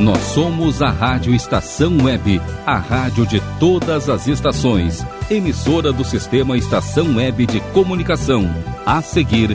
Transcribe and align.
Nós 0.00 0.22
somos 0.32 0.80
a 0.80 0.88
Rádio 0.88 1.34
Estação 1.34 1.98
Web, 2.02 2.40
a 2.64 2.78
rádio 2.78 3.26
de 3.26 3.38
todas 3.58 4.08
as 4.08 4.26
estações, 4.26 5.04
emissora 5.30 5.92
do 5.92 6.06
sistema 6.06 6.56
Estação 6.56 7.16
Web 7.16 7.44
de 7.44 7.60
Comunicação. 7.74 8.48
A 8.86 9.02
seguir, 9.02 9.54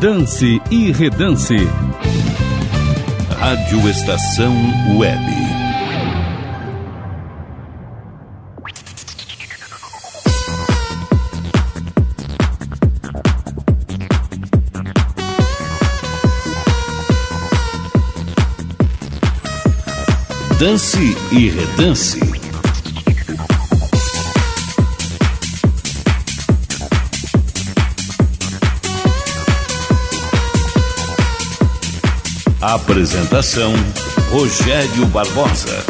Dance 0.00 0.62
e 0.70 0.90
Redance. 0.90 1.56
Rádio 3.38 3.86
Estação 3.90 4.54
Web. 4.96 5.61
Dance 20.62 20.96
e 21.32 21.48
Redance. 21.48 22.20
Apresentação 32.60 33.72
Rogério 34.30 35.04
Barbosa. 35.06 35.84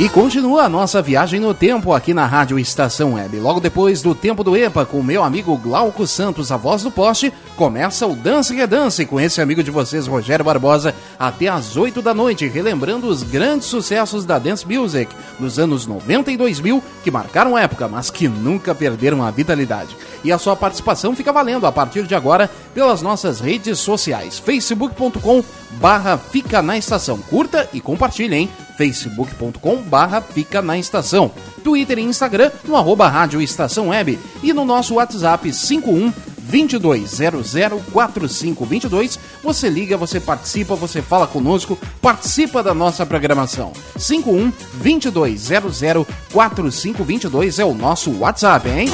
E 0.00 0.08
continua 0.08 0.62
a 0.62 0.68
nossa 0.68 1.02
viagem 1.02 1.40
no 1.40 1.52
tempo 1.52 1.92
aqui 1.92 2.14
na 2.14 2.24
Rádio 2.24 2.56
Estação 2.56 3.14
Web. 3.14 3.40
Logo 3.40 3.58
depois 3.58 4.00
do 4.00 4.14
Tempo 4.14 4.44
do 4.44 4.56
EPA, 4.56 4.86
com 4.86 5.00
o 5.00 5.02
meu 5.02 5.24
amigo 5.24 5.56
Glauco 5.56 6.06
Santos, 6.06 6.52
a 6.52 6.56
voz 6.56 6.84
do 6.84 6.90
poste, 6.92 7.32
começa 7.56 8.06
o 8.06 8.14
Dance 8.14 8.54
que 8.54 8.64
Dance 8.64 9.04
com 9.04 9.20
esse 9.20 9.40
amigo 9.40 9.60
de 9.60 9.72
vocês, 9.72 10.06
Rogério 10.06 10.44
Barbosa, 10.44 10.94
até 11.18 11.48
às 11.48 11.76
8 11.76 12.00
da 12.00 12.14
noite, 12.14 12.46
relembrando 12.46 13.08
os 13.08 13.24
grandes 13.24 13.66
sucessos 13.66 14.24
da 14.24 14.38
Dance 14.38 14.64
Music 14.64 15.12
dos 15.36 15.58
anos 15.58 15.84
90 15.84 16.30
e 16.30 16.36
2000, 16.36 16.80
que 17.02 17.10
marcaram 17.10 17.58
época, 17.58 17.88
mas 17.88 18.08
que 18.08 18.28
nunca 18.28 18.76
perderam 18.76 19.24
a 19.24 19.32
vitalidade. 19.32 19.96
E 20.22 20.30
a 20.30 20.38
sua 20.38 20.54
participação 20.54 21.16
fica 21.16 21.32
valendo 21.32 21.66
a 21.66 21.72
partir 21.72 22.04
de 22.04 22.14
agora 22.14 22.48
pelas 22.72 23.02
nossas 23.02 23.40
redes 23.40 23.80
sociais, 23.80 24.38
facebook.com 24.38 25.42
barra 25.72 26.16
Fica 26.16 26.62
na 26.62 26.78
Estação. 26.78 27.18
Curta 27.18 27.68
e 27.72 27.80
compartilhe, 27.80 28.36
hein? 28.36 28.50
facebook.com 28.78 29.82
barra 29.82 30.20
Fica 30.20 30.62
na 30.62 30.78
Estação. 30.78 31.32
Twitter 31.64 31.98
e 31.98 32.02
Instagram 32.02 32.52
no 32.64 32.76
arroba 32.76 33.08
Rádio 33.08 33.42
Estação 33.42 33.88
Web 33.88 34.16
e 34.40 34.52
no 34.52 34.64
nosso 34.64 34.94
WhatsApp 34.94 35.52
51 35.52 36.12
22004522. 36.50 39.18
Você 39.42 39.68
liga, 39.68 39.98
você 39.98 40.20
participa, 40.20 40.76
você 40.76 41.02
fala 41.02 41.26
conosco, 41.26 41.76
participa 42.00 42.62
da 42.62 42.72
nossa 42.72 43.04
programação. 43.04 43.72
51 43.98 44.52
22004522 44.82 47.58
é 47.58 47.64
o 47.64 47.74
nosso 47.74 48.16
WhatsApp, 48.18 48.70
hein? 48.70 48.88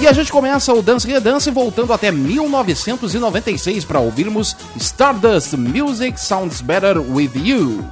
E 0.00 0.06
a 0.06 0.14
gente 0.14 0.32
começa 0.32 0.72
o 0.72 0.80
Dance 0.80 1.06
Redance 1.06 1.50
voltando 1.50 1.92
até 1.92 2.10
1996 2.10 3.84
para 3.84 4.00
ouvirmos 4.00 4.56
Stardust 4.74 5.52
Music 5.52 6.18
Sounds 6.18 6.62
Better 6.62 6.98
With 6.98 7.32
You. 7.34 7.84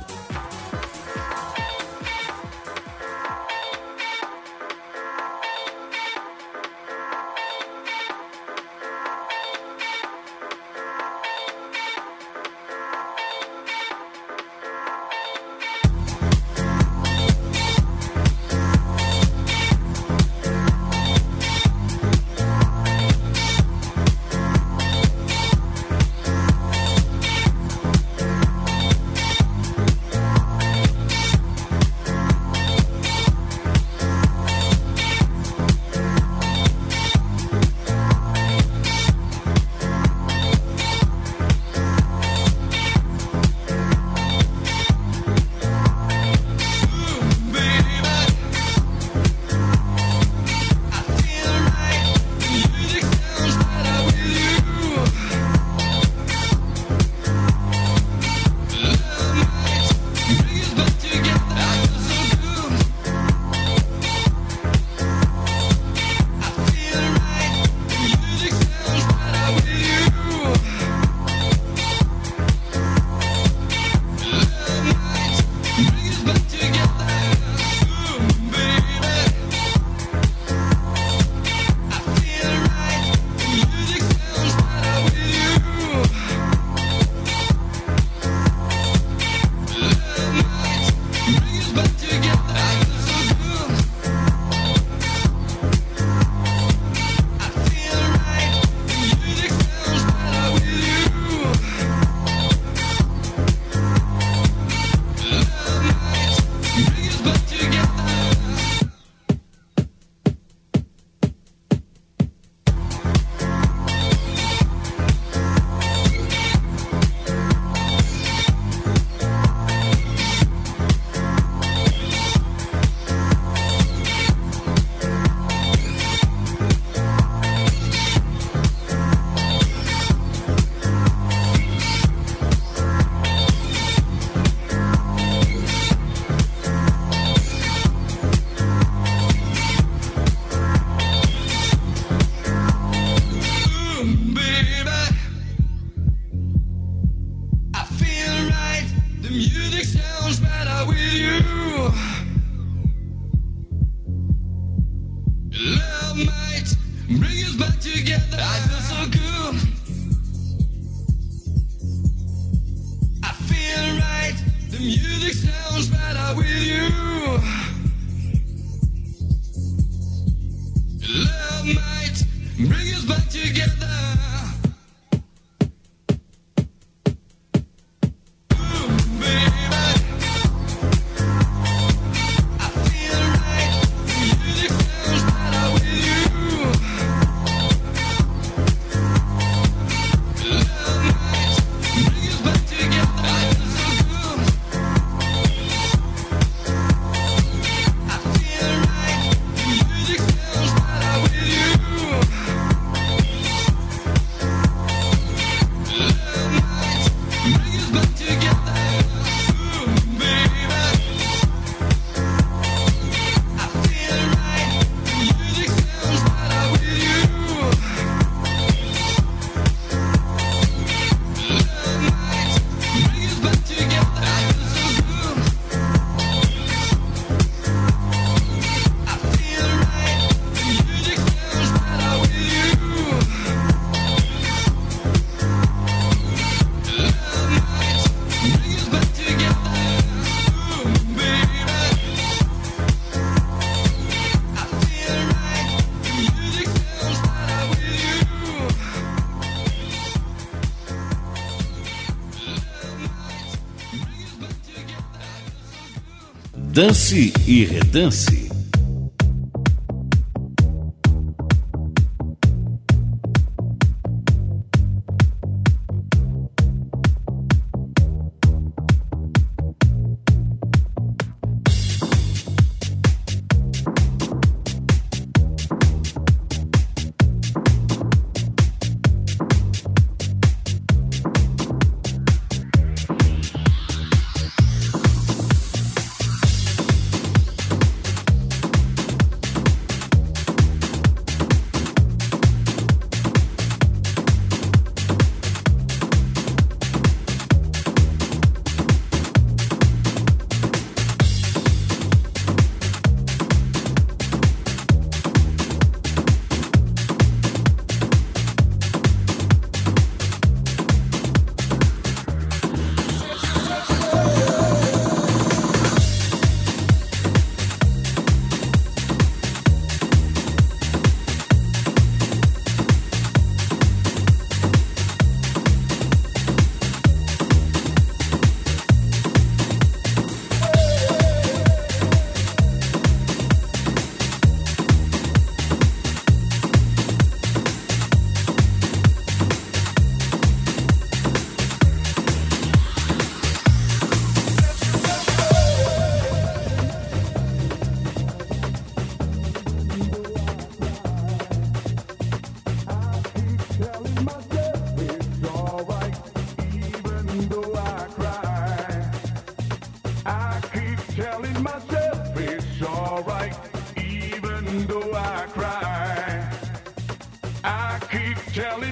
Dance 256.78 257.32
e 257.44 257.64
Redance. 257.64 258.37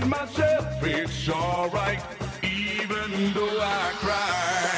myself, 0.09 0.67
it's 0.83 1.29
alright, 1.29 2.01
even 2.43 3.33
though 3.35 3.61
I 3.61 3.91
cry. 4.03 4.77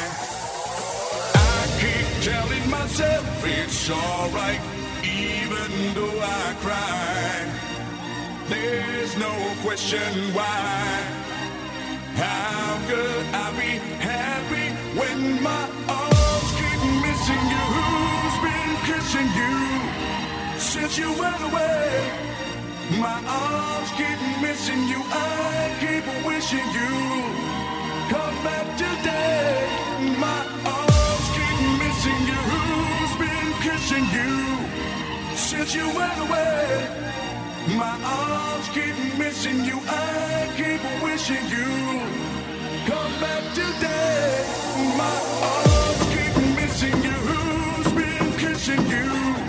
I 1.35 1.61
keep 1.81 2.07
telling 2.25 2.71
myself 2.71 3.45
it's 3.45 3.91
alright, 3.91 4.61
even 5.05 5.95
though 5.95 6.21
I 6.21 6.57
cry. 6.61 7.49
There's 8.49 9.17
no 9.17 9.33
question 9.63 10.13
why. 10.35 11.05
How 12.15 12.79
could 12.89 13.27
I 13.35 13.51
be 13.53 13.79
happy 14.01 14.69
when 14.99 15.43
my 15.43 15.65
arms 15.89 16.51
keep 16.61 16.81
missing 17.05 17.45
you? 17.55 17.65
Who's 17.77 18.37
been 18.47 18.73
kissing 18.89 19.29
you 19.41 20.59
since 20.59 20.99
you 20.99 21.13
went 21.21 21.41
away? 21.43 22.28
My 22.97 23.21
arms 23.29 23.91
keep 24.01 24.19
missing 24.41 24.89
you. 24.89 25.03
I 25.13 25.77
keep 25.79 26.25
wishing 26.25 26.65
you 26.73 26.89
come 28.09 28.37
back 28.43 28.67
today. 28.79 29.69
My 30.17 30.41
arms 30.65 31.29
keep 31.37 31.59
missing 31.85 32.21
you. 32.31 32.41
Who's 32.49 33.15
been 33.21 33.53
kissing 33.61 34.07
you 34.17 35.37
since 35.37 35.75
you 35.75 35.85
went 35.95 36.19
away? 36.19 36.89
My 37.77 37.95
arms 38.03 38.69
keep 38.73 38.97
missing 39.19 39.67
you. 39.67 39.79
I 39.87 40.49
keep 40.57 40.81
wishing 41.03 41.45
you 41.53 41.69
come 42.89 43.13
back 43.21 43.45
today. 43.53 44.47
My 44.97 45.19
arms 45.53 46.01
keep 46.15 46.35
missing 46.57 47.03
you. 47.03 47.17
Who's 47.29 47.93
been 47.93 48.33
kissing 48.39 48.87
you? 48.89 49.48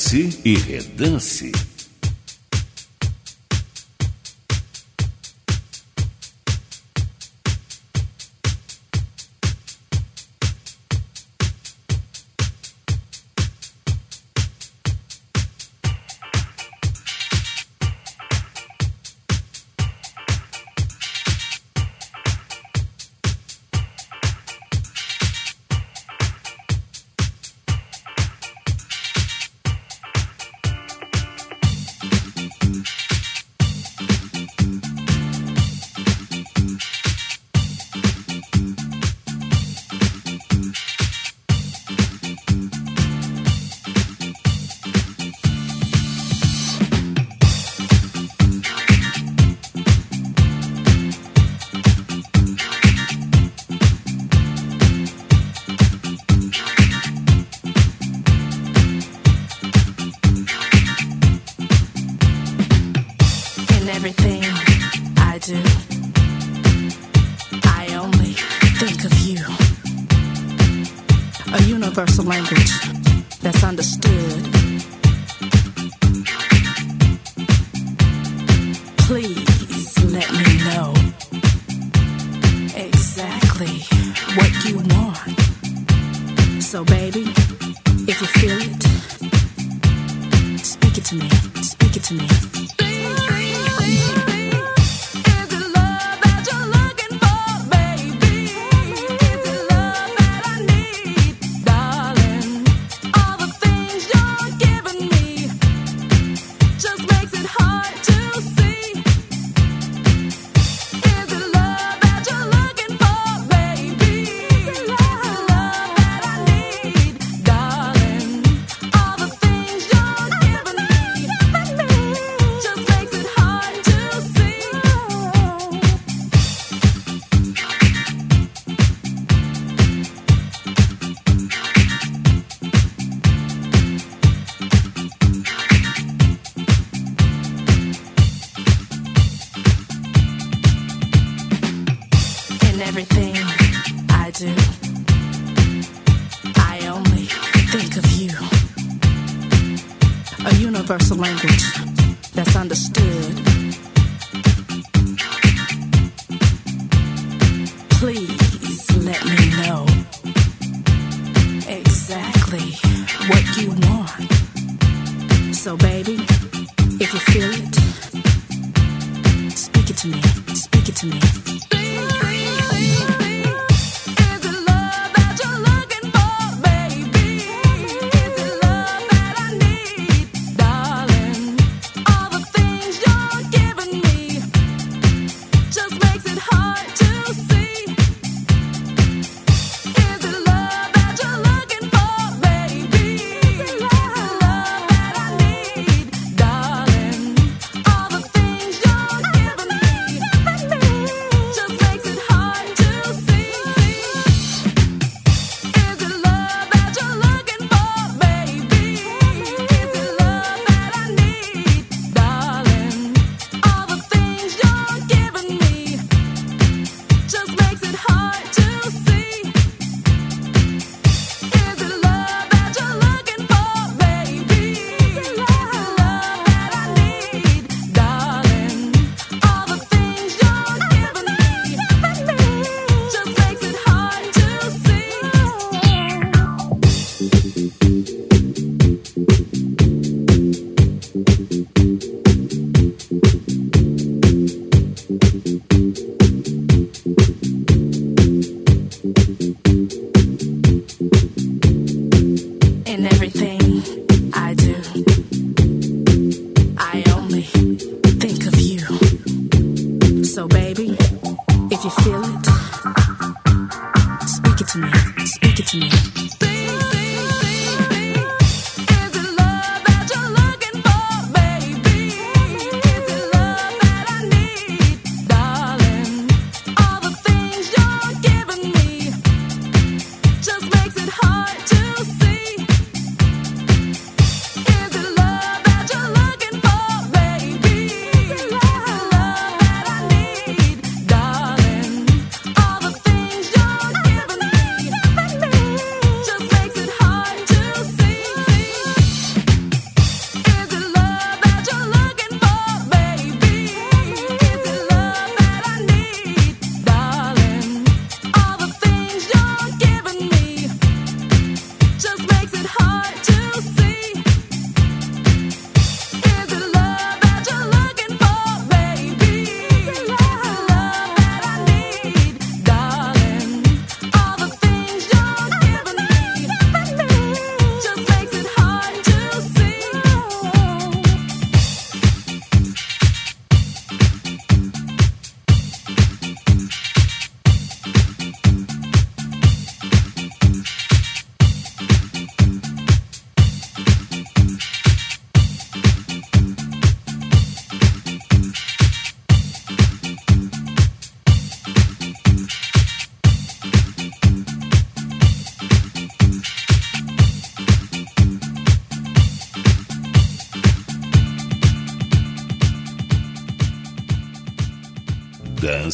Dance 0.00 0.40
e 0.46 0.54
redance. 0.54 1.52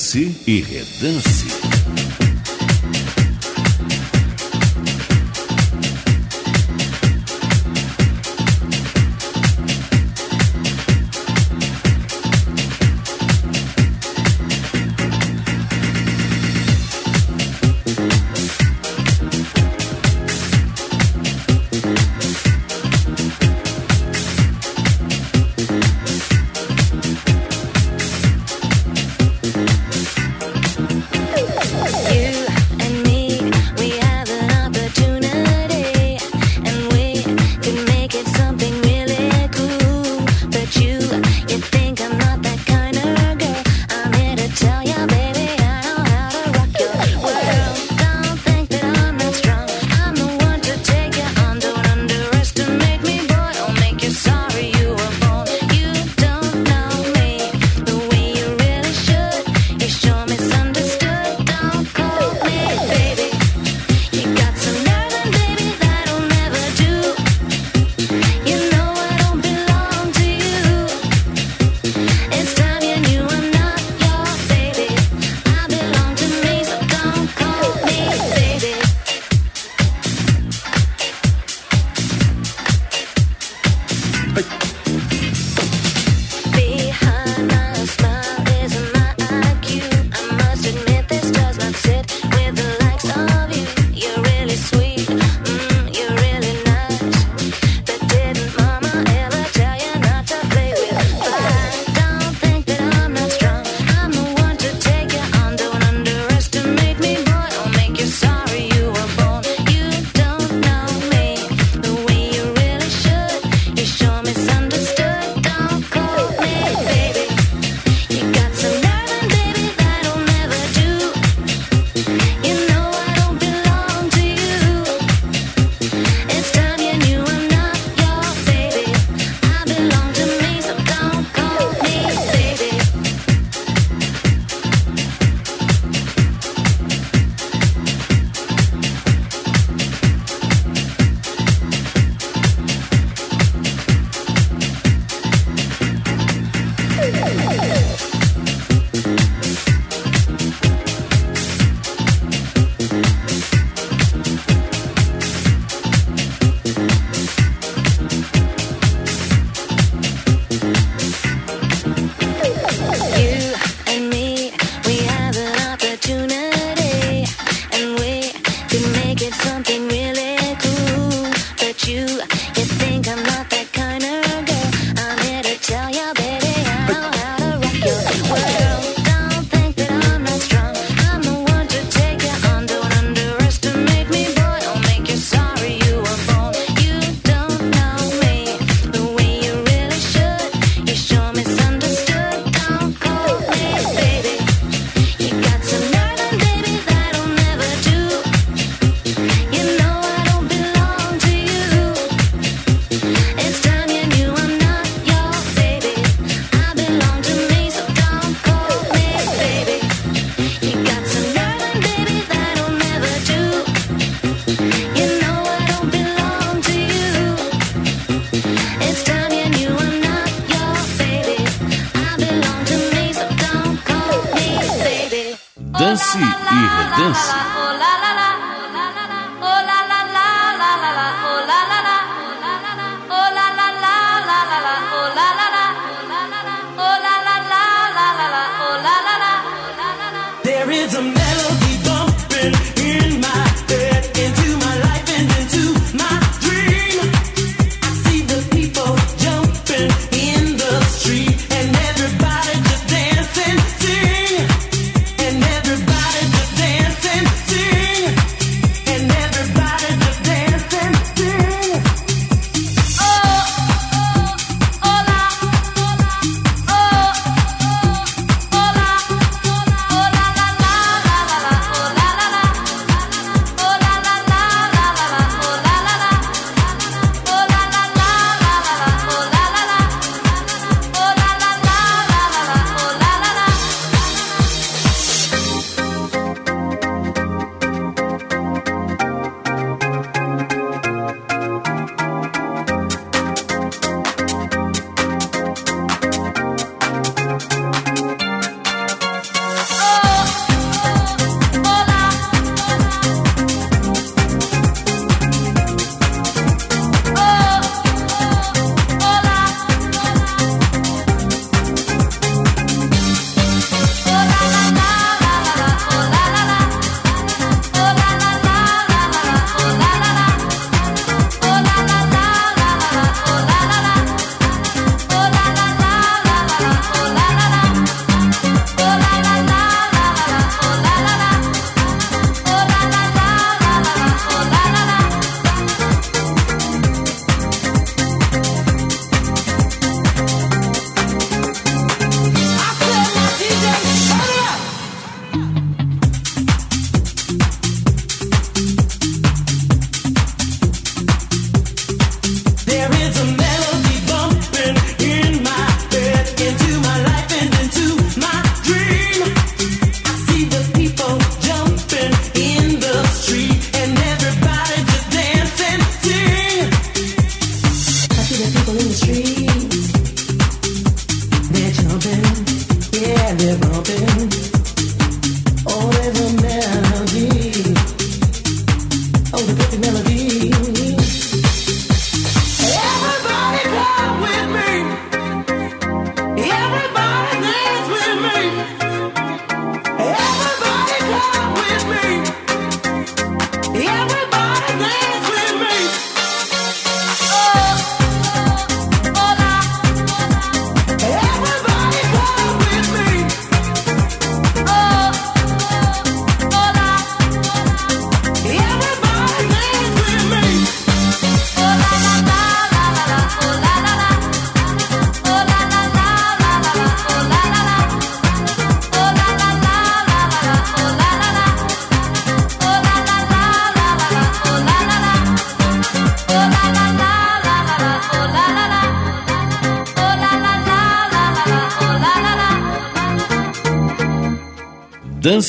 Dance 0.07 0.31
e 0.47 0.61
redance. 0.61 1.66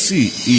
Dance 0.08 0.32
e 0.48 0.57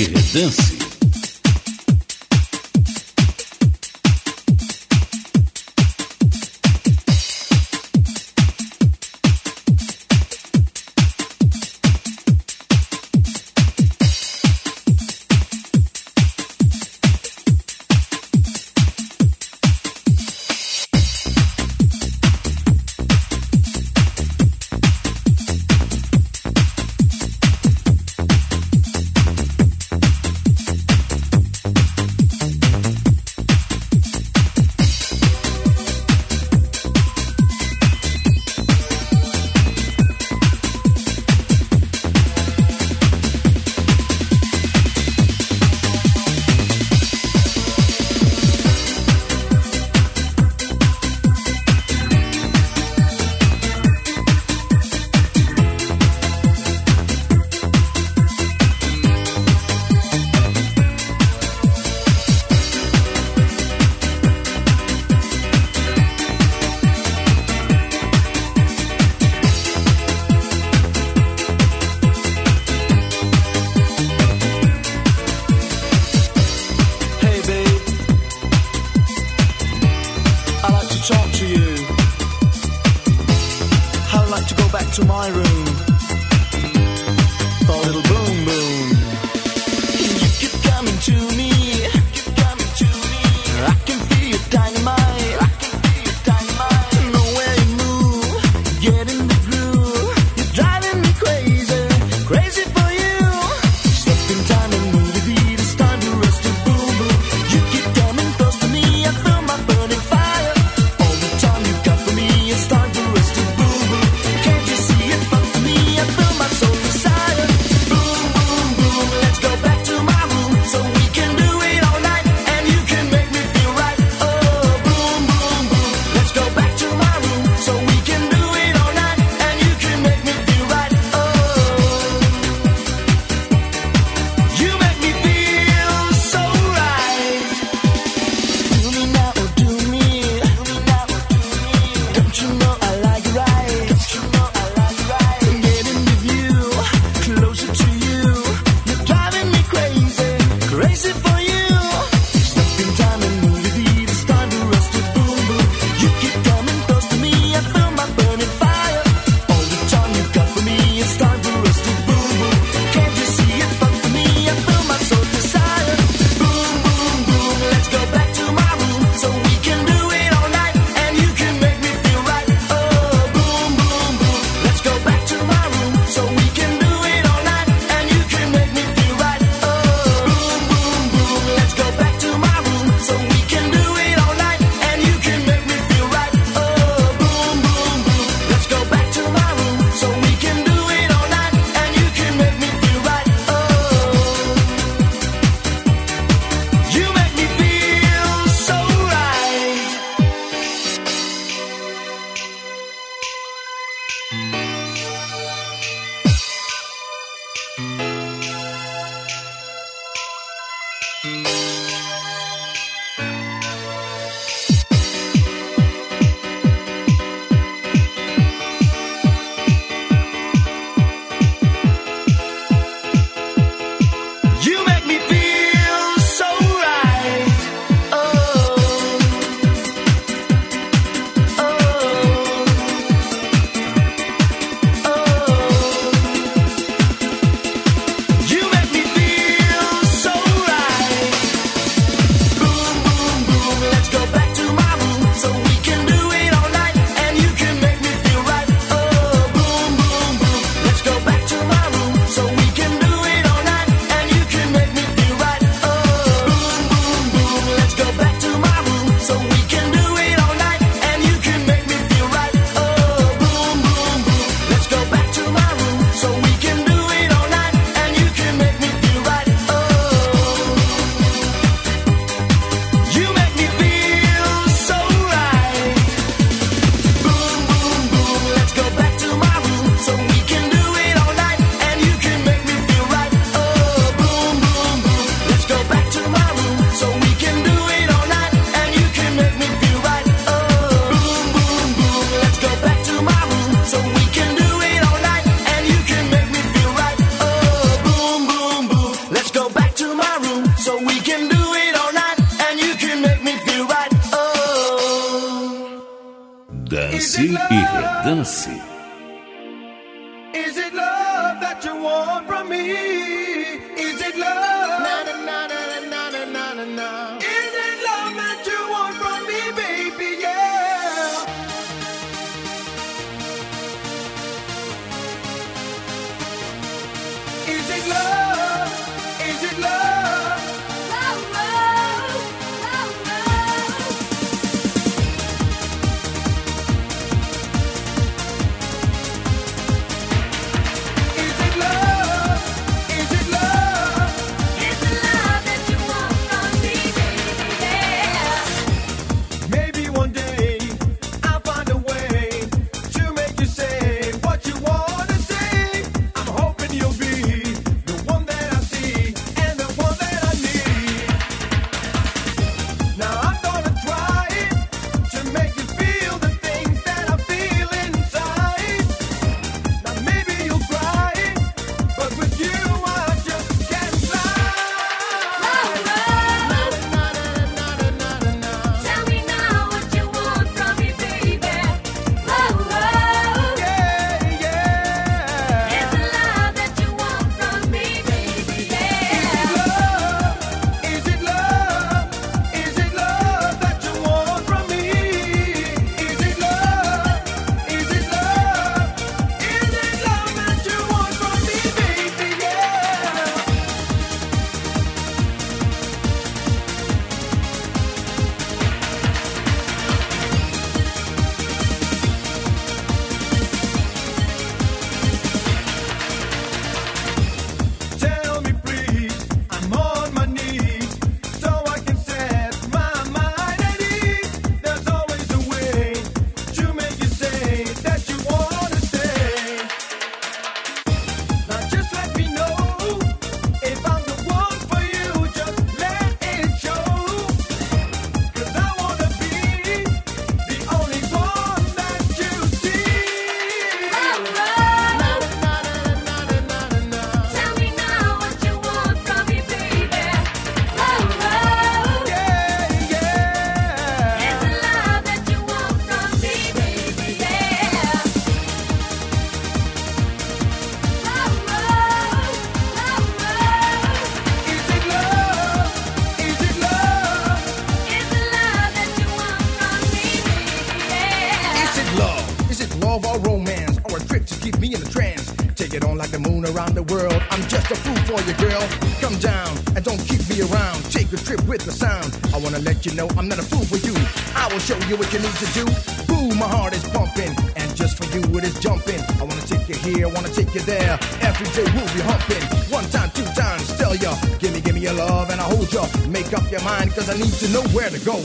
of 473.19 473.27
our 473.27 473.39
romance 473.41 473.99
or 474.07 474.17
a 474.17 474.21
trip 474.31 474.47
to 474.47 474.55
keep 474.61 474.79
me 474.79 474.95
in 474.95 475.03
a 475.03 475.11
trance. 475.11 475.51
Take 475.75 475.95
it 475.95 476.05
on 476.05 476.17
like 476.17 476.31
the 476.31 476.39
moon 476.39 476.65
around 476.67 476.95
the 476.95 477.03
world. 477.03 477.41
I'm 477.51 477.63
just 477.67 477.91
a 477.91 477.97
fool 477.97 478.21
for 478.31 478.39
you, 478.47 478.55
girl. 478.55 478.83
Come 479.21 479.37
down 479.39 479.71
and 479.97 480.05
don't 480.05 480.23
keep 480.31 480.43
me 480.49 480.63
around. 480.63 481.03
Take 481.11 481.33
a 481.33 481.37
trip 481.37 481.63
with 481.67 481.83
the 481.85 481.91
sound. 481.91 482.31
I 482.55 482.59
wanna 482.59 482.79
let 482.79 483.05
you 483.07 483.13
know 483.15 483.29
I'm 483.37 483.49
not 483.49 483.59
a 483.59 483.67
fool 483.67 483.85
for 483.85 483.99
you. 484.07 484.15
I 484.55 484.71
will 484.71 484.79
show 484.79 484.99
you 485.11 485.17
what 485.17 485.33
you 485.33 485.41
need 485.41 485.59
to 485.65 485.69
do. 485.75 485.85
Boom, 486.31 486.59
my 486.59 486.69
heart 486.69 486.95
is 486.95 487.03
pumping, 487.11 487.53
and 487.77 487.89
just 487.97 488.15
for 488.19 488.27
you 488.35 488.43
it 488.59 488.65
is 488.65 488.79
jumping. 488.79 489.21
I 489.41 489.43
wanna 489.43 489.67
take 489.67 489.89
you 489.89 489.99
here, 490.07 490.29
wanna 490.29 490.55
take 490.55 490.73
you 490.75 490.83
there. 490.83 491.19
Every 491.43 491.69
day 491.75 491.87
we'll 491.95 492.13
be 492.15 492.23
humping. 492.23 492.63
One 492.91 493.07
time, 493.11 493.31
two 493.35 493.49
times, 493.59 493.87
tell 493.99 494.15
ya. 494.15 494.33
Gimme, 494.61 494.81
gimme 494.81 495.01
your 495.01 495.15
love, 495.15 495.51
and 495.51 495.61
I'll 495.61 495.75
hold 495.75 495.93
ya. 495.93 496.07
Make 496.29 496.53
up 496.55 496.71
your 496.71 496.83
mind, 496.83 497.11
cause 497.13 497.29
I 497.29 497.37
need 497.37 497.55
to 497.65 497.69
know 497.75 497.83
where 497.91 498.11
to 498.11 498.21
go. 498.23 498.37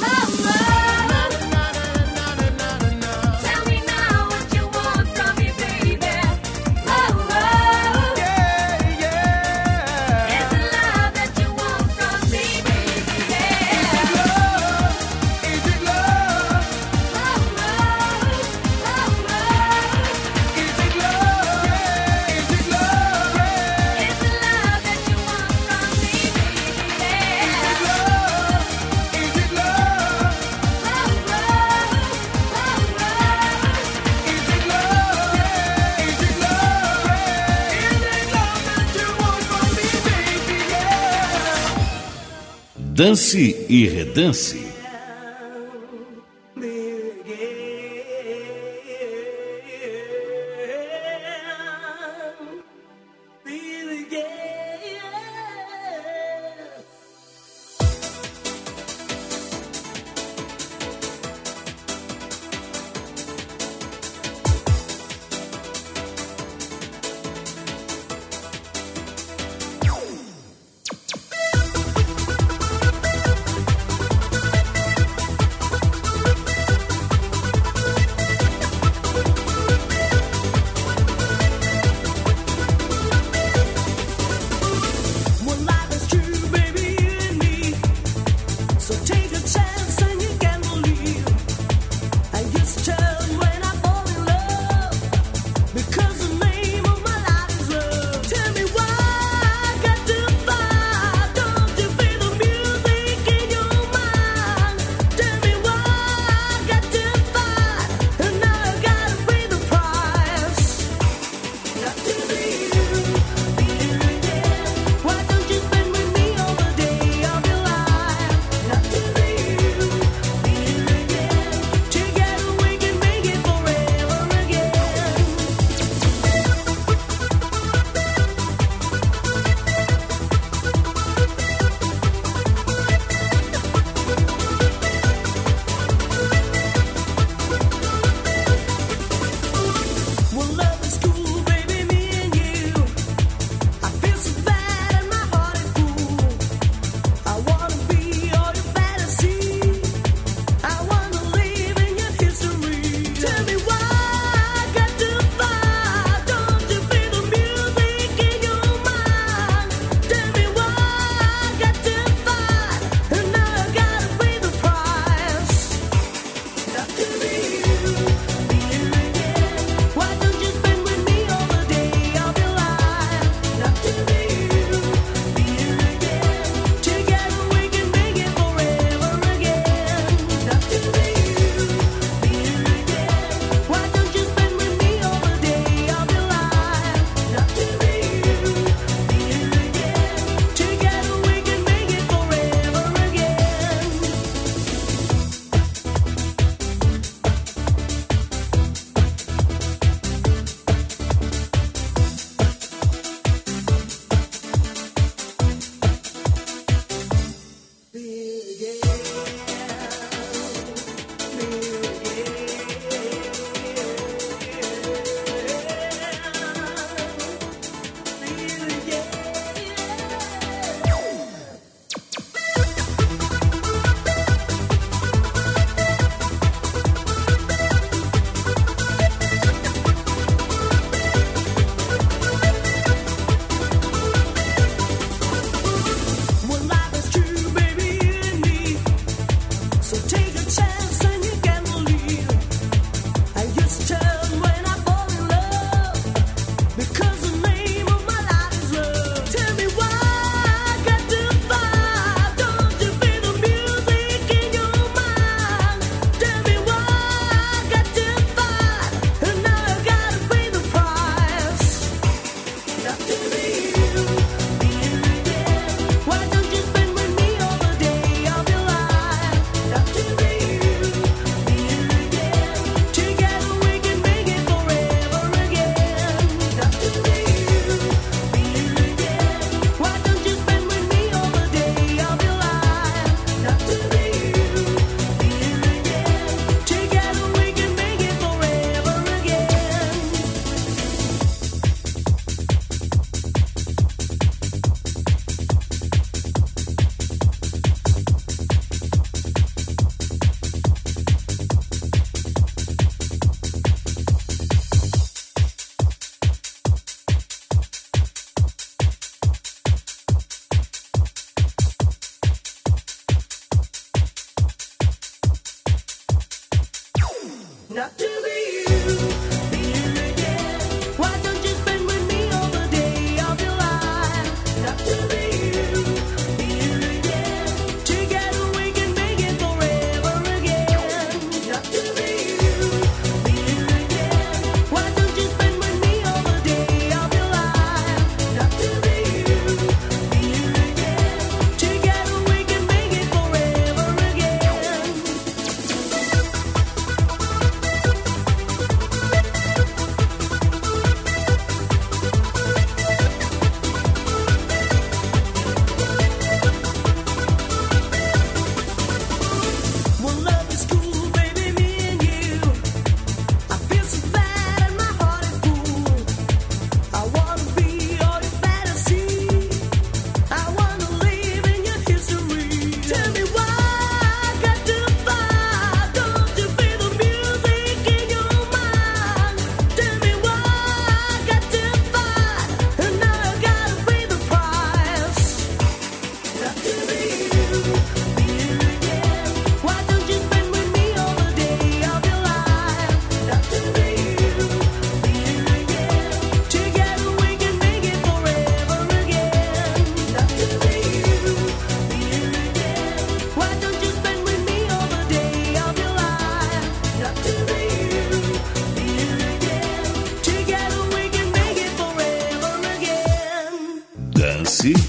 Mama. 0.00 1.47
Dance 42.98 43.64
e 43.68 43.86
Redance. 43.86 44.67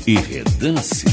E 0.10 0.16
redance. 0.16 1.09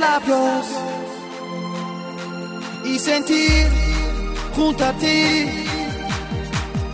labios 0.00 0.66
y 2.84 2.98
sentir 2.98 3.66
junto 4.56 4.84
a 4.84 4.92
ti 4.94 5.46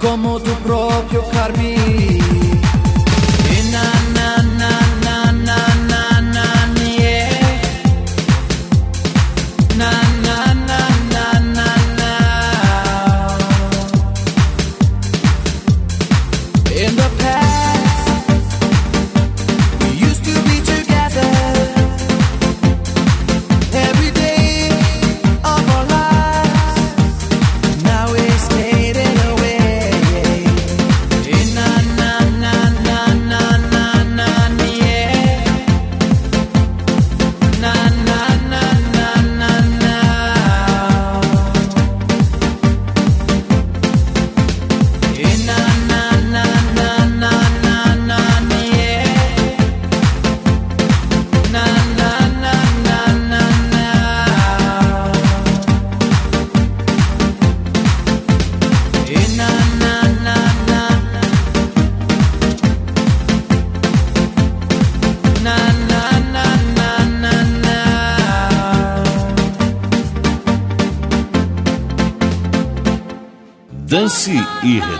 como 0.00 0.40
tu 0.40 0.52
propio 0.66 1.22
carmín. 1.32 2.45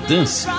dança 0.09 0.56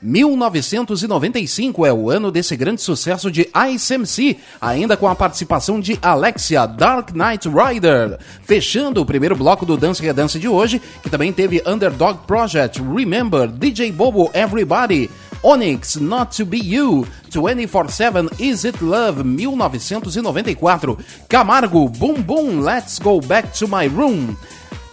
1995 0.00 1.84
é 1.84 1.92
o 1.92 2.08
ano 2.10 2.30
desse 2.30 2.54
grande 2.54 2.80
sucesso 2.80 3.30
de 3.30 3.48
Ice 3.72 3.94
MC, 3.94 4.36
ainda 4.60 4.96
com 4.96 5.08
a 5.08 5.14
participação 5.16 5.80
de 5.80 5.98
Alexia, 6.00 6.66
Dark 6.66 7.10
Knight 7.10 7.48
Rider. 7.48 8.18
Fechando 8.44 9.00
o 9.00 9.06
primeiro 9.06 9.34
bloco 9.34 9.66
do 9.66 9.76
Dance 9.76 10.00
Redance 10.02 10.38
de 10.38 10.46
hoje, 10.46 10.80
que 11.02 11.10
também 11.10 11.32
teve 11.32 11.62
Underdog 11.66 12.20
Project, 12.26 12.80
Remember, 12.80 13.48
DJ 13.48 13.90
Bobo, 13.90 14.30
Everybody, 14.32 15.10
Onyx, 15.42 15.96
Not 15.96 16.36
to 16.36 16.46
Be 16.46 16.58
You, 16.58 17.04
24-7 17.30 18.40
Is 18.40 18.64
It 18.64 18.82
Love, 18.82 19.24
1994, 19.24 20.98
Camargo, 21.28 21.88
Boom 21.88 22.22
Boom, 22.22 22.60
Let's 22.60 23.00
Go 23.00 23.20
Back 23.20 23.58
to 23.58 23.66
My 23.66 23.88
Room, 23.88 24.36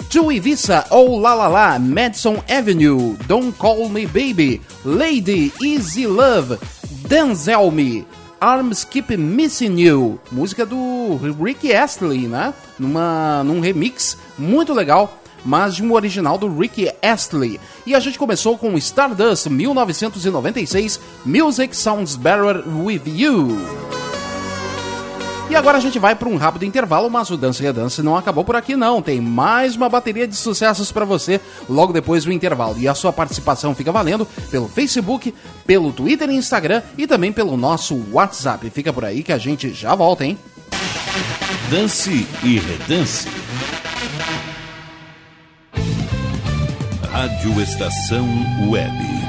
Tui 0.10 0.40
Visa, 0.40 0.86
Oh 0.90 1.20
La 1.20 1.36
La 1.36 1.48
La, 1.48 1.78
Madison 1.78 2.44
Avenue, 2.50 3.16
Don't 3.28 3.56
Call 3.60 3.90
Me 3.90 4.08
Baby, 4.08 4.60
Lady, 4.84 5.54
Easy 5.62 6.08
Love, 6.08 6.58
Denzel 7.08 7.70
Me, 7.70 8.04
Arms 8.42 8.84
Keep 8.84 9.16
Missing 9.18 9.78
You, 9.78 10.20
música 10.32 10.66
do 10.66 11.20
Rick 11.40 11.72
Astley, 11.72 12.28
né? 12.28 12.56
Numa, 12.80 13.44
num 13.44 13.60
remix 13.60 14.18
muito 14.36 14.74
legal, 14.74 15.16
mas 15.46 15.76
de 15.76 15.84
um 15.84 15.94
original 15.94 16.40
do 16.40 16.58
Rick 16.58 16.92
Astley. 17.04 17.60
E 17.86 17.94
a 17.94 18.00
gente 18.00 18.18
começou 18.18 18.58
com 18.58 18.76
Stardust, 18.80 19.46
1996, 19.46 21.00
Music 21.24 21.78
Sounds 21.78 22.16
Better 22.16 22.64
With 22.68 23.04
You. 23.06 23.99
Agora 25.60 25.78
a 25.78 25.82
gente 25.82 26.00
vai 26.00 26.16
para 26.16 26.30
um 26.30 26.38
rápido 26.38 26.64
intervalo, 26.64 27.10
mas 27.10 27.30
o 27.30 27.36
Dance 27.36 27.62
Redance 27.62 28.02
não 28.02 28.16
acabou 28.16 28.46
por 28.46 28.56
aqui 28.56 28.78
não. 28.78 29.02
Tem 29.02 29.20
mais 29.20 29.76
uma 29.76 29.90
bateria 29.90 30.26
de 30.26 30.34
sucessos 30.34 30.90
para 30.90 31.04
você 31.04 31.42
logo 31.68 31.92
depois 31.92 32.24
do 32.24 32.32
intervalo. 32.32 32.78
E 32.80 32.88
a 32.88 32.96
sua 32.96 33.12
participação 33.12 33.76
fica 33.76 33.92
valendo 33.92 34.26
pelo 34.50 34.70
Facebook, 34.70 35.36
pelo 35.68 35.92
Twitter 35.92 36.30
e 36.30 36.36
Instagram 36.36 36.82
e 36.98 37.06
também 37.06 37.34
pelo 37.34 37.58
nosso 37.58 38.02
WhatsApp. 38.10 38.70
Fica 38.70 38.94
por 38.94 39.04
aí 39.04 39.22
que 39.22 39.34
a 39.34 39.38
gente 39.38 39.74
já 39.74 39.94
volta, 39.96 40.24
hein? 40.24 40.38
Dance 41.70 42.26
e 42.42 42.58
Redance. 42.58 43.28
Rádio 47.12 47.62
Estação 47.62 48.26
Web. 48.70 49.29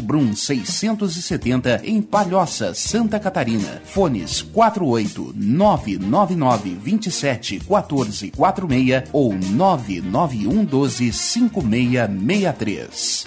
Brum 0.00 0.34
670 0.34 1.82
em 1.84 2.00
Palhoça, 2.00 2.72
Santa 2.74 3.18
Catarina. 3.18 3.82
Fones 3.84 4.42
48 4.42 5.32
999 5.34 6.78
27 6.82 7.60
14 7.60 8.30
46 8.30 9.02
ou 9.12 9.34
991 9.34 10.64
12 10.64 11.12
5663. 11.12 13.26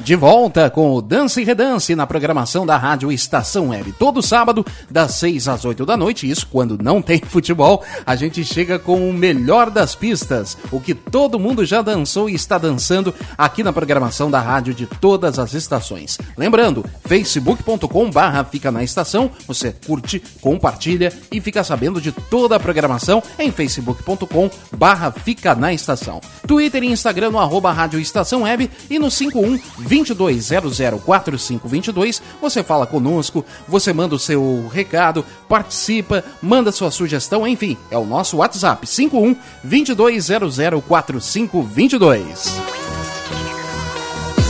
De 0.00 0.16
volta 0.16 0.68
com 0.68 0.92
o 0.94 1.00
Dance 1.00 1.40
e 1.40 1.44
Redance 1.44 1.94
na 1.94 2.08
programação 2.08 2.66
da 2.66 2.76
Rádio 2.76 3.12
Estação 3.12 3.68
Web. 3.68 3.92
Todo 3.92 4.20
sábado, 4.20 4.66
das 4.90 5.12
6 5.14 5.46
às 5.46 5.64
8 5.64 5.86
da 5.86 5.96
noite, 5.96 6.28
isso 6.28 6.48
quando 6.50 6.76
não 6.82 7.00
tem 7.00 7.20
futebol, 7.24 7.84
a 8.04 8.16
gente 8.16 8.44
chega 8.44 8.80
com 8.80 9.08
o 9.08 9.12
melhor 9.12 9.70
das 9.70 9.94
pistas, 9.94 10.58
o 10.72 10.80
que 10.80 10.92
todo 10.92 11.38
mundo 11.38 11.64
já 11.64 11.82
dançou 11.82 12.28
e 12.28 12.34
está 12.34 12.58
dançando 12.58 13.14
aqui 13.36 13.62
na 13.62 13.72
programação 13.72 14.28
da 14.28 14.40
rádio 14.40 14.74
de 14.74 14.86
todas 14.86 15.38
as 15.38 15.54
estações. 15.54 16.18
Lembrando, 16.36 16.84
facebook.com 17.04 18.10
barra 18.10 18.42
fica 18.42 18.72
na 18.72 18.82
estação, 18.82 19.30
você 19.46 19.72
curte, 19.86 20.20
compartilha 20.40 21.12
e 21.30 21.40
fica 21.40 21.62
sabendo 21.62 22.00
de 22.00 22.10
toda 22.10 22.56
a 22.56 22.60
programação 22.60 23.22
em 23.38 23.52
facebook.com 23.52 24.50
barra 24.76 25.12
fica 25.12 25.54
na 25.54 25.72
estação. 25.72 26.20
Twitter 26.44 26.82
e 26.82 26.90
Instagram 26.90 27.30
no 27.30 27.38
arroba 27.38 27.70
Rádio 27.70 28.00
Estação 28.00 28.42
Web 28.42 28.70
e 28.90 28.98
no 28.98 29.10
51 29.28 29.60
2200 29.78 31.00
4522 31.02 32.22
você 32.40 32.62
fala 32.62 32.86
conosco, 32.86 33.44
você 33.66 33.92
manda 33.92 34.14
o 34.14 34.18
seu 34.18 34.68
recado, 34.72 35.24
participa, 35.48 36.24
manda 36.42 36.72
sua 36.72 36.90
sugestão, 36.90 37.46
enfim, 37.46 37.76
é 37.90 37.98
o 37.98 38.06
nosso 38.06 38.38
WhatsApp 38.38 38.86
51 38.86 39.36
2200 39.62 40.82
4522. 40.86 42.78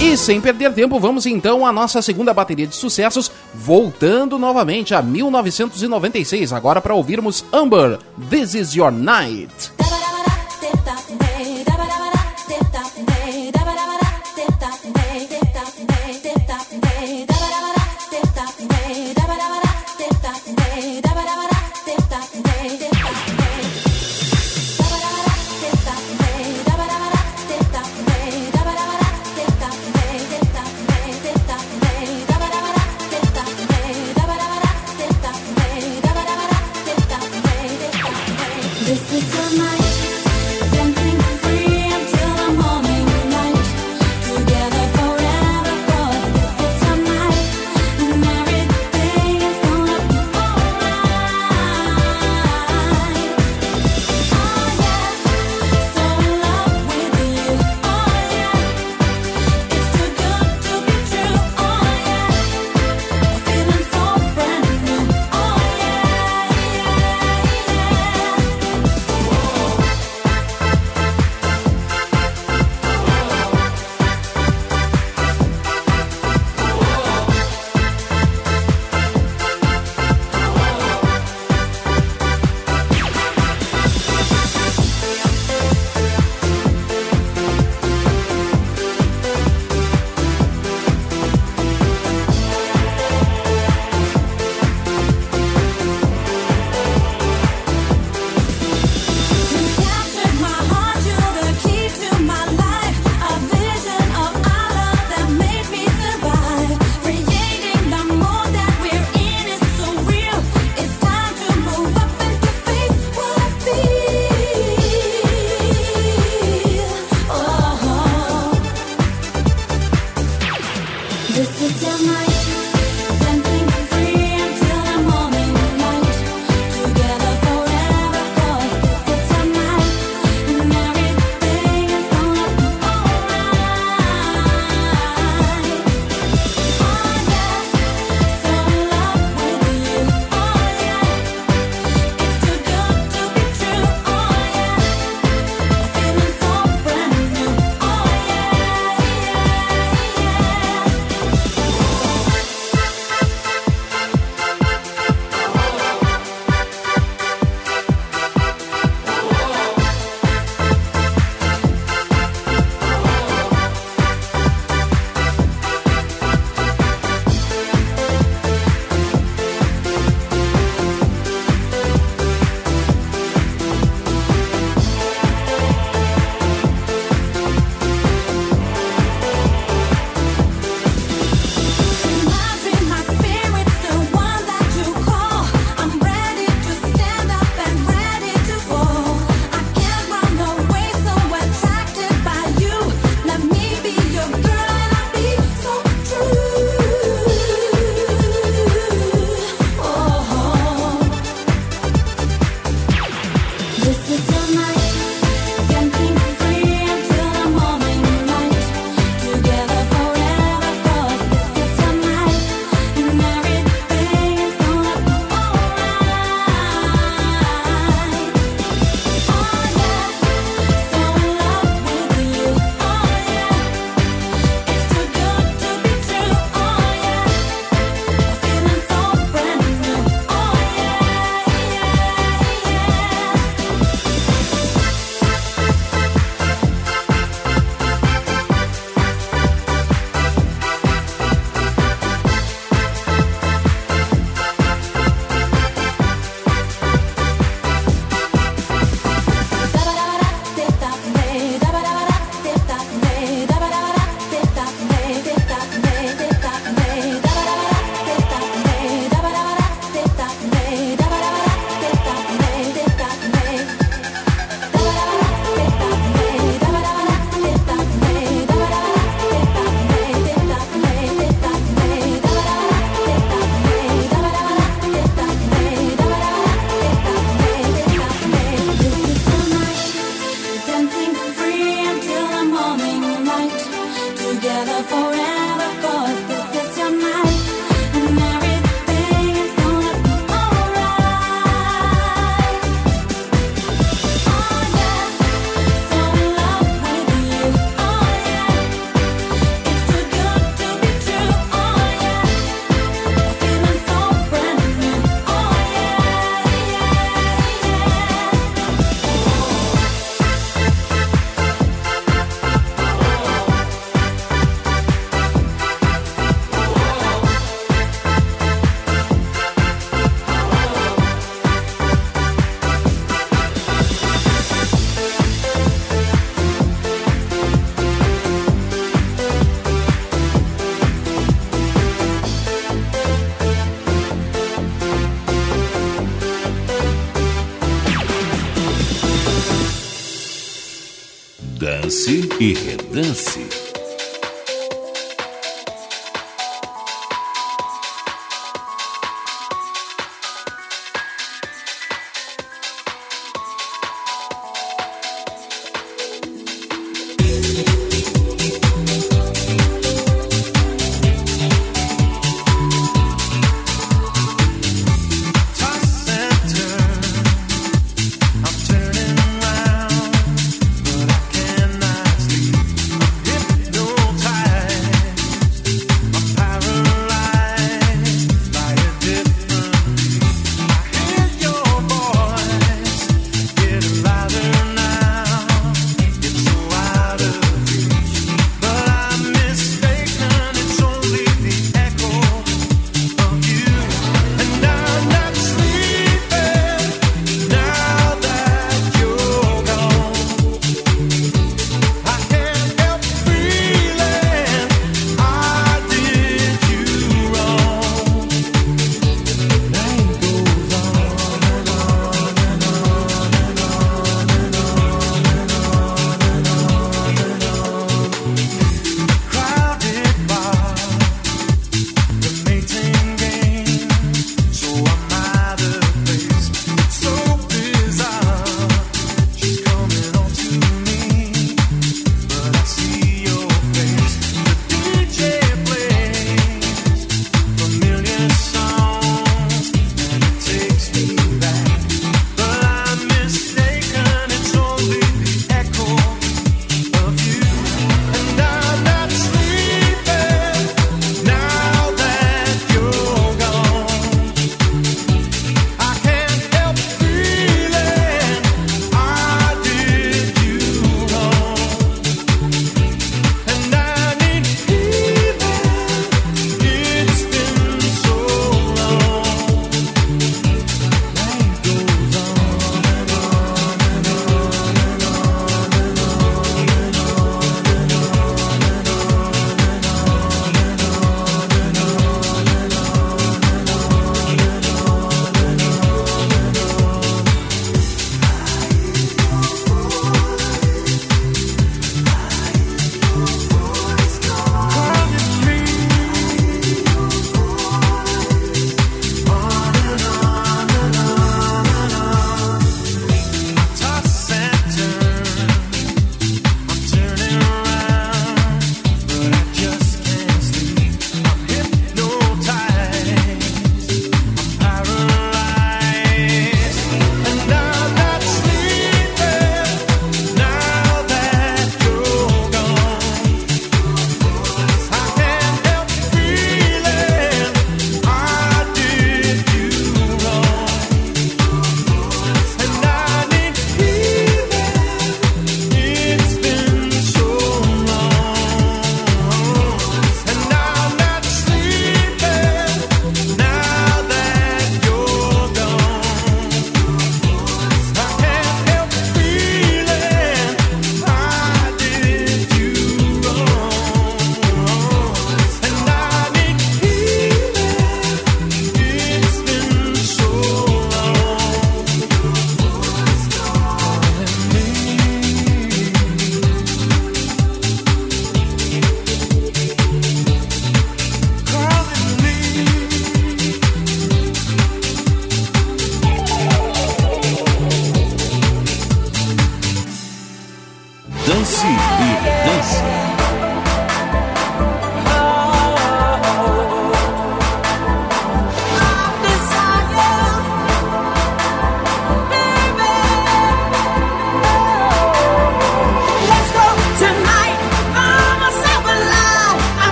E 0.00 0.16
sem 0.16 0.40
perder 0.40 0.72
tempo, 0.72 1.00
vamos 1.00 1.26
então 1.26 1.66
à 1.66 1.72
nossa 1.72 2.00
segunda 2.00 2.32
bateria 2.32 2.68
de 2.68 2.76
sucessos, 2.76 3.32
voltando 3.52 4.38
novamente 4.38 4.94
a 4.94 5.02
1996, 5.02 6.52
agora 6.52 6.80
para 6.80 6.94
ouvirmos 6.94 7.44
Amber, 7.52 7.98
This 8.30 8.54
Is 8.54 8.74
Your 8.76 8.92
Night. 8.92 9.87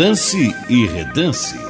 Dance 0.00 0.56
e 0.70 0.86
Redance. 0.86 1.69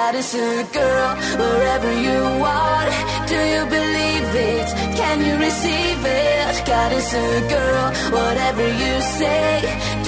goddess 0.00 0.34
or 0.34 0.52
a 0.64 0.68
girl, 0.80 1.10
wherever 1.42 1.92
you 2.06 2.20
are. 2.64 2.88
Do 3.32 3.38
you 3.54 3.62
believe 3.76 4.28
it? 4.52 4.68
Can 5.00 5.16
you 5.26 5.34
receive 5.46 6.00
it? 6.04 6.66
Goddess 6.66 7.08
or 7.20 7.30
a 7.42 7.44
girl, 7.56 7.86
whatever 8.18 8.66
you 8.82 8.92
say. 9.18 9.48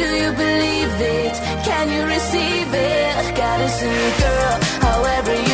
Do 0.00 0.06
you 0.22 0.30
believe 0.44 0.94
it? 1.20 1.34
Can 1.68 1.86
you 1.94 2.02
receive 2.16 2.68
it? 2.72 3.36
Goddess 3.36 3.76
or 3.88 3.96
a 4.08 4.12
girl, 4.24 4.54
however 4.88 5.34
you. 5.48 5.51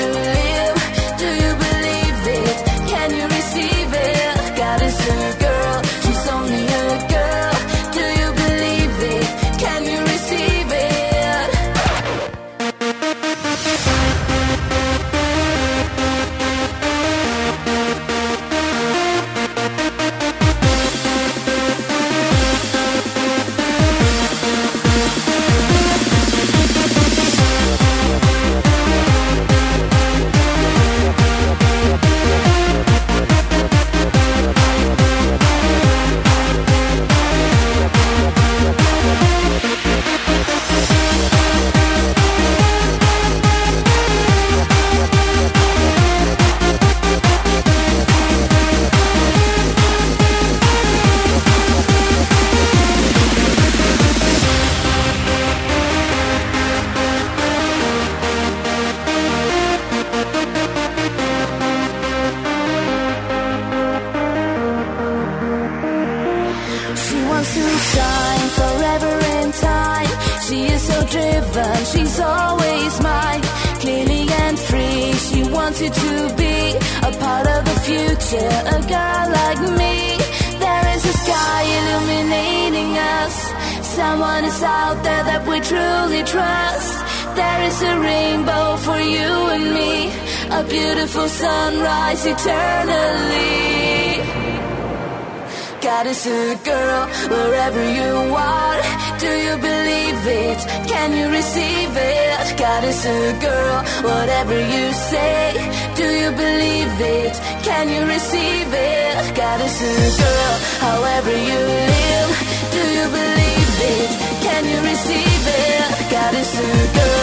answer, 102.98 103.38
girl. 103.40 103.82
Whatever 104.02 104.58
you 104.58 104.92
say, 104.92 105.52
do 105.94 106.04
you 106.04 106.30
believe 106.30 107.00
it? 107.00 107.34
Can 107.62 107.88
you 107.88 108.02
receive 108.06 108.68
it? 108.72 109.36
Goddesses, 109.36 110.18
girl. 110.18 110.54
However 110.80 111.30
you 111.30 111.60
live, 111.94 112.30
do 112.72 112.82
you 112.96 113.06
believe 113.18 113.74
it? 113.96 114.10
Can 114.42 114.64
you 114.64 114.80
receive 114.90 115.44
it? 115.46 116.10
Goddesses, 116.10 116.92
girl. 116.92 117.17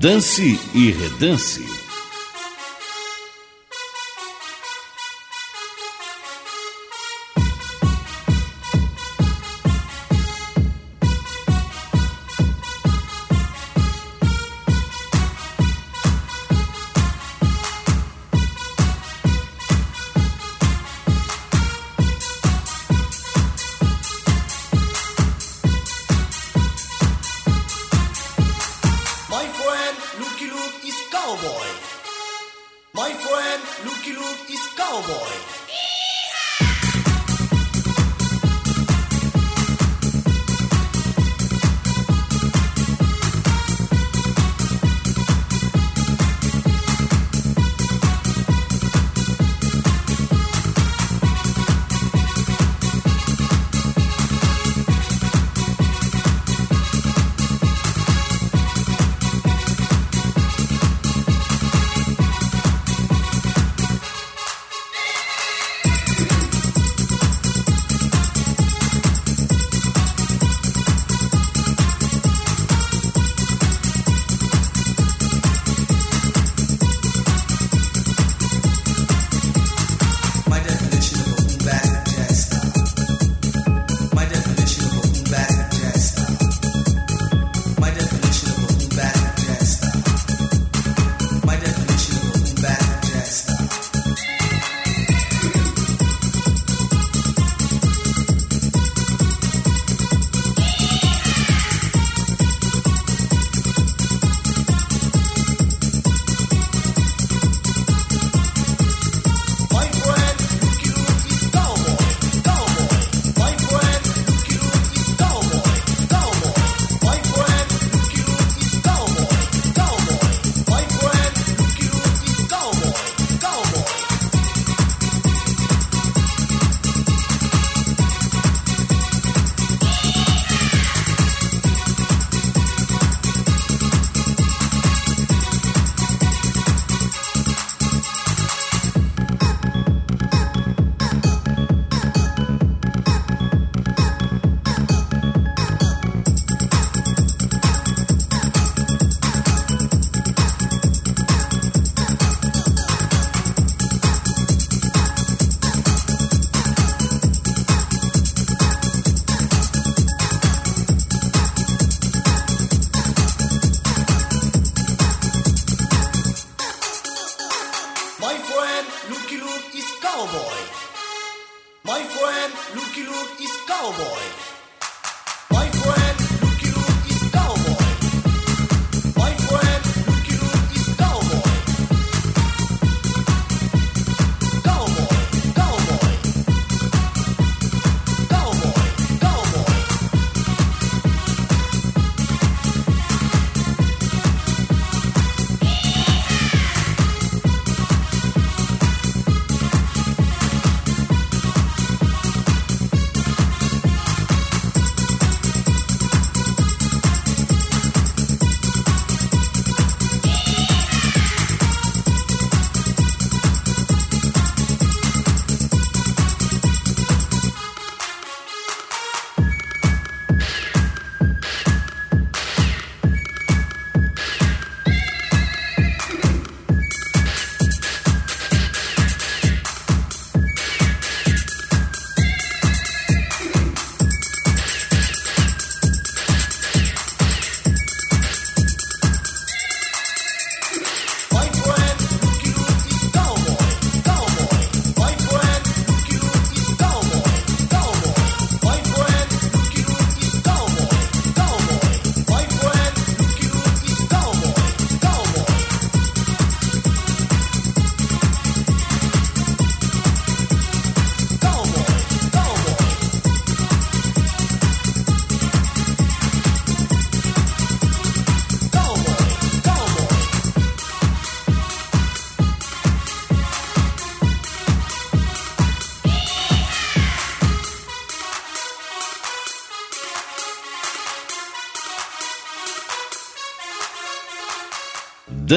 Dance 0.00 0.58
e 0.74 0.92
redance. 0.92 1.79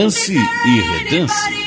Dance 0.03 0.33
e 0.33 0.81
redance. 0.81 1.62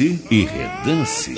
E 0.00 0.46
redance. 0.46 1.34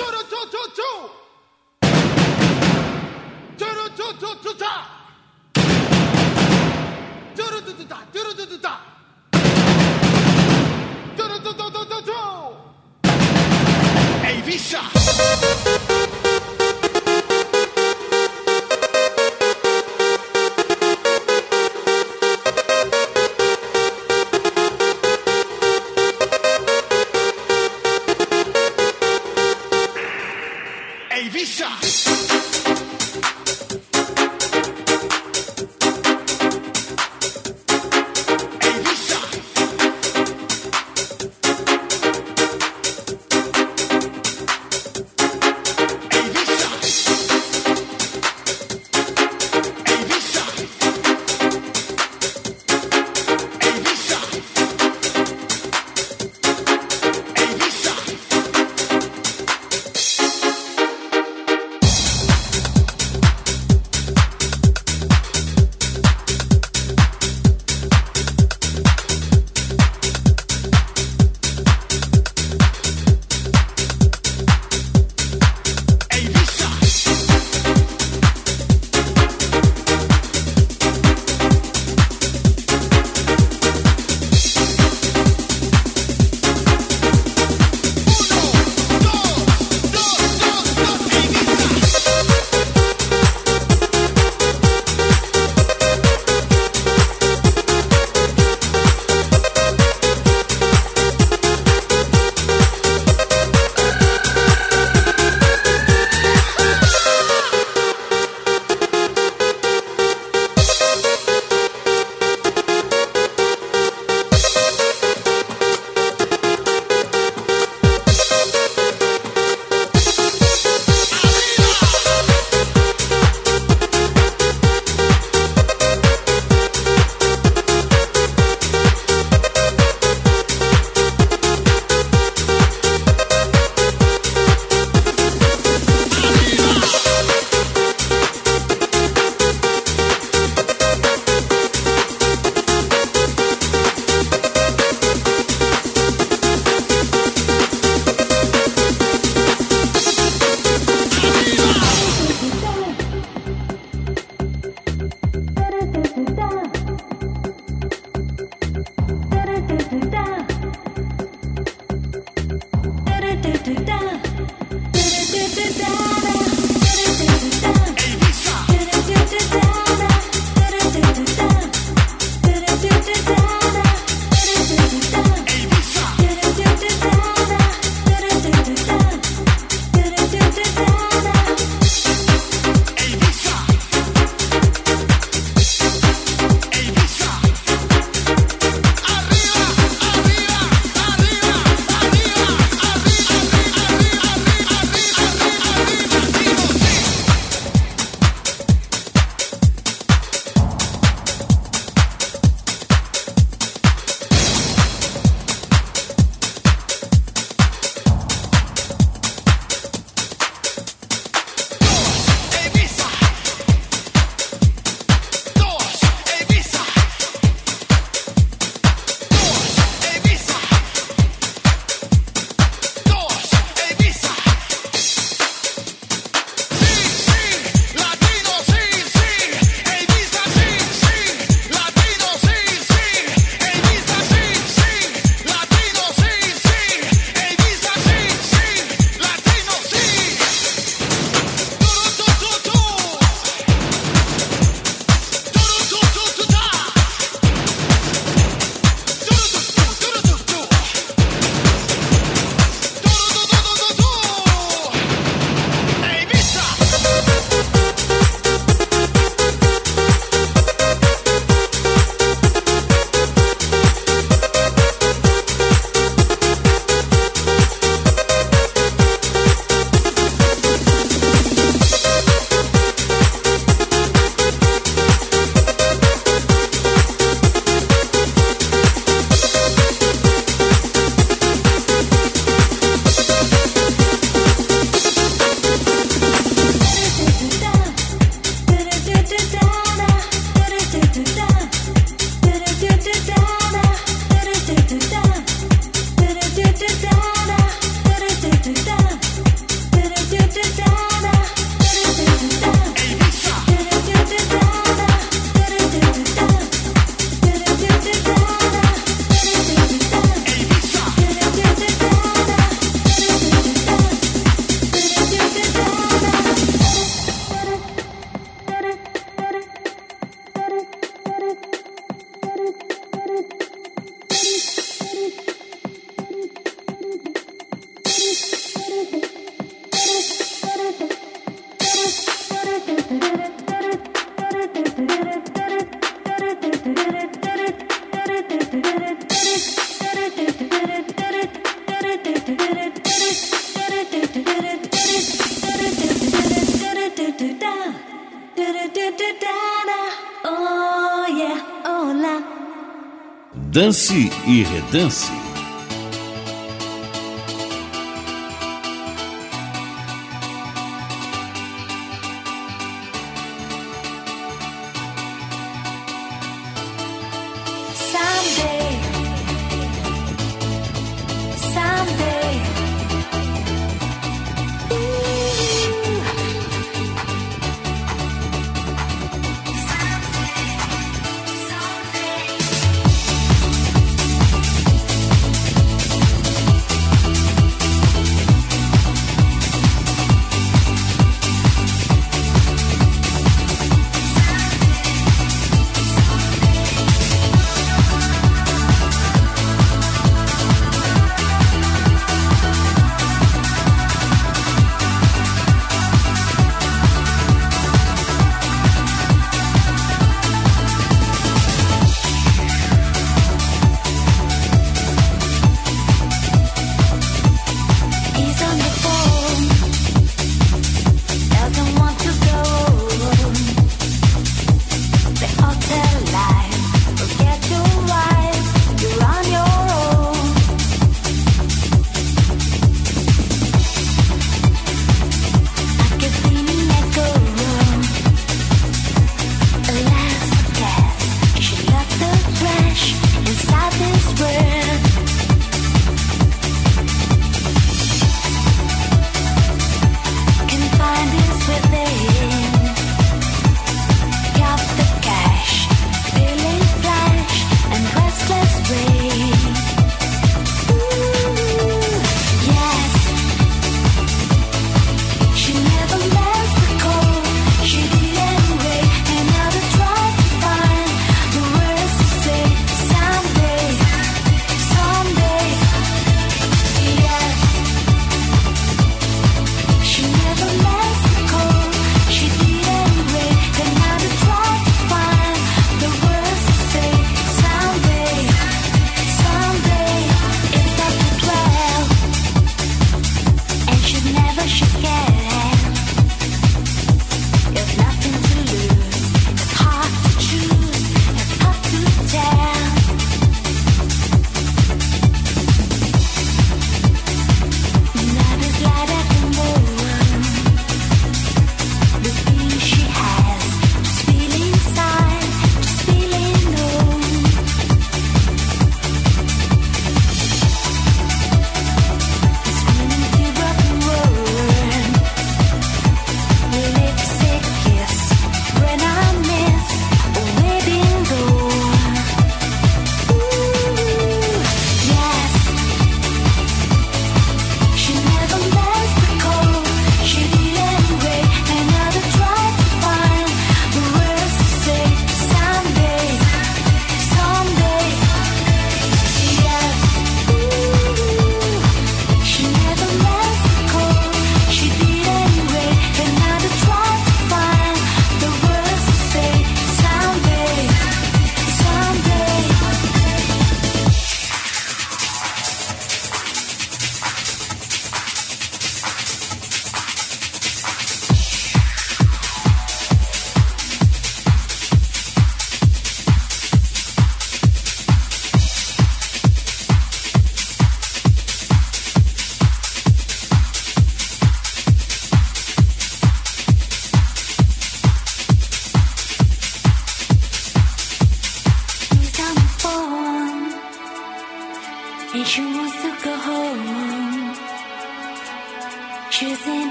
Dance 353.81 354.31
e 354.47 354.63
redance. 354.63 355.40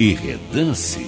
E 0.00 0.14
redance. 0.14 1.07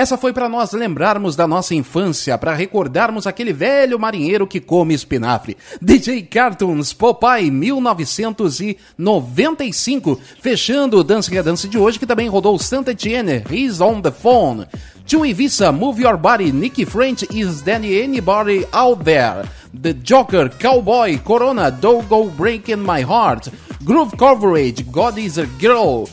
Essa 0.00 0.16
foi 0.16 0.32
para 0.32 0.48
nós 0.48 0.72
lembrarmos 0.72 1.36
da 1.36 1.46
nossa 1.46 1.74
infância, 1.74 2.38
para 2.38 2.54
recordarmos 2.54 3.26
aquele 3.26 3.52
velho 3.52 4.00
marinheiro 4.00 4.46
que 4.46 4.58
come 4.58 4.94
espinafre. 4.94 5.58
DJ 5.78 6.22
Cartoons 6.22 6.94
Popeye 6.94 7.50
1995, 7.50 10.18
fechando 10.40 10.96
o 10.96 11.04
Dance 11.04 11.30
que 11.30 11.42
Dance 11.42 11.68
de 11.68 11.76
hoje, 11.76 11.98
que 11.98 12.06
também 12.06 12.30
rodou 12.30 12.58
Santa 12.58 12.92
Etienne, 12.92 13.44
He's 13.50 13.82
on 13.82 14.00
the 14.00 14.10
Phone. 14.10 14.66
Chewy 15.04 15.34
Visa, 15.34 15.70
Move 15.70 16.00
Your 16.00 16.16
Body, 16.16 16.50
Nicky 16.50 16.86
French, 16.86 17.26
Is 17.30 17.60
There 17.60 18.02
Anybody 18.02 18.66
Out 18.72 19.04
There? 19.04 19.46
The 19.78 19.92
Joker, 20.02 20.48
Cowboy, 20.48 21.18
Corona, 21.18 21.70
Don't 21.70 22.08
Go 22.08 22.30
Breaking 22.30 22.82
My 22.82 23.02
Heart. 23.02 23.50
Groove 23.84 24.16
Coverage, 24.16 24.90
God 24.90 25.18
is 25.18 25.36
a 25.36 25.44
Girl. 25.60 26.08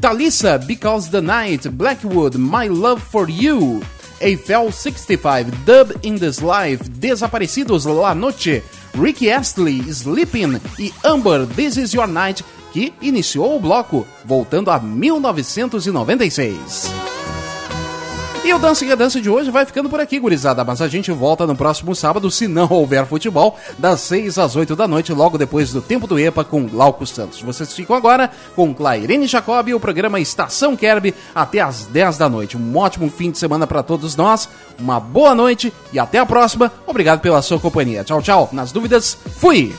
Thalissa, 0.00 0.58
Because 0.66 1.10
the 1.10 1.20
Night, 1.20 1.68
Blackwood, 1.76 2.36
My 2.36 2.68
Love 2.68 3.02
for 3.02 3.28
You, 3.28 3.82
Eiffel 4.22 4.70
65, 4.70 5.64
Dub 5.64 5.92
in 6.02 6.16
This 6.16 6.40
Life, 6.40 6.88
Desaparecidos 6.90 7.86
La 7.86 8.14
Noche, 8.14 8.62
Ricky 8.94 9.30
Astley, 9.30 9.82
Sleeping 9.92 10.60
e 10.78 10.92
Amber, 11.04 11.46
This 11.46 11.76
Is 11.76 11.94
Your 11.94 12.06
Night, 12.06 12.44
que 12.72 12.92
iniciou 13.00 13.56
o 13.56 13.60
bloco, 13.60 14.06
voltando 14.24 14.70
a 14.70 14.78
1996. 14.78 17.17
E 18.44 18.54
o 18.54 18.58
Dança 18.58 18.84
e 18.84 18.96
Dança 18.96 19.20
de 19.20 19.28
hoje 19.28 19.50
vai 19.50 19.66
ficando 19.66 19.90
por 19.90 20.00
aqui, 20.00 20.18
gurizada. 20.18 20.64
Mas 20.64 20.80
a 20.80 20.88
gente 20.88 21.12
volta 21.12 21.46
no 21.46 21.54
próximo 21.54 21.94
sábado, 21.94 22.30
se 22.30 22.48
não 22.48 22.66
houver 22.70 23.04
futebol, 23.04 23.58
das 23.76 24.00
6 24.00 24.38
às 24.38 24.56
8 24.56 24.74
da 24.74 24.88
noite, 24.88 25.12
logo 25.12 25.36
depois 25.36 25.70
do 25.70 25.82
Tempo 25.82 26.06
do 26.06 26.18
EPA 26.18 26.44
com 26.44 26.66
Glauco 26.66 27.06
Santos. 27.06 27.42
Vocês 27.42 27.74
ficam 27.74 27.94
agora 27.94 28.30
com 28.56 28.72
Clairene 28.74 29.26
Jacob 29.26 29.68
e 29.68 29.74
o 29.74 29.80
programa 29.80 30.18
Estação 30.18 30.76
Kerb 30.76 31.14
até 31.34 31.60
às 31.60 31.84
10 31.86 32.16
da 32.16 32.28
noite. 32.28 32.56
Um 32.56 32.76
ótimo 32.76 33.10
fim 33.10 33.30
de 33.30 33.38
semana 33.38 33.66
para 33.66 33.82
todos 33.82 34.16
nós, 34.16 34.48
uma 34.78 34.98
boa 34.98 35.34
noite 35.34 35.72
e 35.92 35.98
até 35.98 36.18
a 36.18 36.26
próxima. 36.26 36.72
Obrigado 36.86 37.20
pela 37.20 37.42
sua 37.42 37.60
companhia. 37.60 38.02
Tchau, 38.02 38.22
tchau. 38.22 38.48
Nas 38.52 38.72
dúvidas, 38.72 39.18
fui! 39.36 39.74